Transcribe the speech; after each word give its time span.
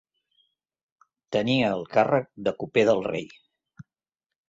Tenia 1.37 1.69
el 1.75 1.85
càrrec 1.93 2.29
de 2.49 2.57
coper 2.65 2.89
del 2.91 3.07
rei. 3.15 3.33